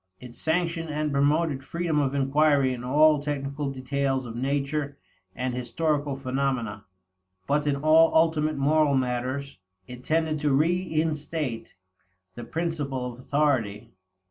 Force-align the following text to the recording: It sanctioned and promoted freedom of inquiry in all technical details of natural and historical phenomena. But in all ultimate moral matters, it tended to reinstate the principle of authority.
It 0.19 0.33
sanctioned 0.33 0.89
and 0.89 1.11
promoted 1.11 1.63
freedom 1.63 1.99
of 1.99 2.15
inquiry 2.15 2.73
in 2.73 2.83
all 2.83 3.21
technical 3.21 3.69
details 3.69 4.25
of 4.25 4.35
natural 4.35 4.93
and 5.35 5.53
historical 5.53 6.15
phenomena. 6.15 6.85
But 7.45 7.67
in 7.67 7.75
all 7.75 8.11
ultimate 8.15 8.57
moral 8.57 8.95
matters, 8.97 9.59
it 9.85 10.03
tended 10.03 10.39
to 10.39 10.53
reinstate 10.55 11.75
the 12.33 12.43
principle 12.43 13.13
of 13.13 13.19
authority. 13.19 13.93